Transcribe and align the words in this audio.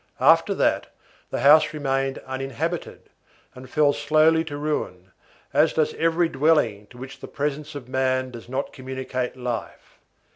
After 0.19 0.55
that, 0.55 0.87
the 1.29 1.41
house 1.41 1.75
remained 1.75 2.17
uninhabited, 2.25 3.01
and 3.53 3.69
fell 3.69 3.93
slowly 3.93 4.43
to 4.45 4.57
ruin, 4.57 5.11
as 5.53 5.73
does 5.73 5.93
every 5.93 6.27
dwelling 6.27 6.87
to 6.87 6.97
which 6.97 7.19
the 7.19 7.27
presence 7.27 7.75
of 7.75 7.87
man 7.87 8.31
does 8.31 8.49
not 8.49 8.73
communicate 8.73 9.37
life. 9.37 9.99